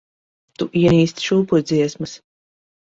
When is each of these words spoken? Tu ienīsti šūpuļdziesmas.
Tu 0.61 0.67
ienīsti 0.85 1.27
šūpuļdziesmas. 1.27 2.19